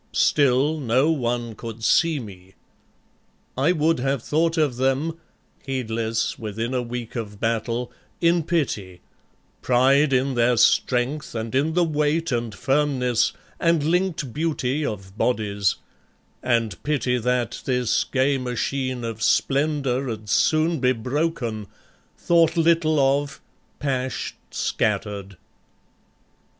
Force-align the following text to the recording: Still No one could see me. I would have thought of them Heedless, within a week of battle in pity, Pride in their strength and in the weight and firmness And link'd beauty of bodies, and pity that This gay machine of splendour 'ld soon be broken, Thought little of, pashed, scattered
Still 0.17 0.79
No 0.79 1.11
one 1.11 1.53
could 1.53 1.83
see 1.83 2.19
me. 2.19 2.55
I 3.55 3.71
would 3.71 3.99
have 3.99 4.23
thought 4.23 4.57
of 4.57 4.77
them 4.77 5.19
Heedless, 5.63 6.39
within 6.39 6.73
a 6.73 6.81
week 6.81 7.15
of 7.15 7.39
battle 7.39 7.91
in 8.19 8.41
pity, 8.41 9.01
Pride 9.61 10.11
in 10.11 10.33
their 10.33 10.57
strength 10.57 11.35
and 11.35 11.53
in 11.53 11.73
the 11.75 11.83
weight 11.83 12.31
and 12.31 12.55
firmness 12.55 13.31
And 13.59 13.83
link'd 13.83 14.33
beauty 14.33 14.83
of 14.83 15.15
bodies, 15.19 15.75
and 16.41 16.81
pity 16.81 17.19
that 17.19 17.61
This 17.65 18.03
gay 18.03 18.39
machine 18.39 19.03
of 19.03 19.21
splendour 19.21 20.09
'ld 20.09 20.29
soon 20.29 20.79
be 20.79 20.93
broken, 20.93 21.67
Thought 22.17 22.57
little 22.57 22.99
of, 23.21 23.39
pashed, 23.77 24.33
scattered 24.49 25.37